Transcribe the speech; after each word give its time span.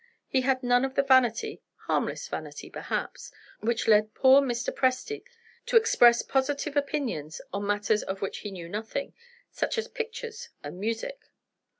He 0.27 0.41
had 0.41 0.63
none 0.63 0.83
of 0.83 0.95
the 0.95 1.03
vanity 1.03 1.61
(harmless 1.85 2.27
vanity, 2.27 2.71
perhaps) 2.71 3.31
which 3.59 3.87
led 3.87 4.15
poor 4.15 4.41
Mr. 4.41 4.73
Presty 4.75 5.21
to 5.67 5.77
express 5.77 6.23
positive 6.23 6.75
opinions 6.75 7.39
on 7.53 7.67
matters 7.67 8.01
of 8.01 8.19
which 8.19 8.39
he 8.39 8.49
knew 8.49 8.67
nothing, 8.67 9.13
such 9.51 9.77
as 9.77 9.87
pictures 9.87 10.49
and 10.63 10.79
music. 10.79 11.21